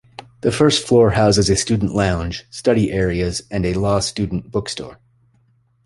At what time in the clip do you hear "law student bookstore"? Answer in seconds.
3.75-4.97